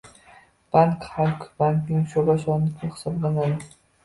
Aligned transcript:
Bank 0.75 1.03
Halyk 1.17 1.43
bankning 1.59 2.09
sho'ba 2.15 2.37
banki 2.47 2.91
hisoblanadi 2.97 3.71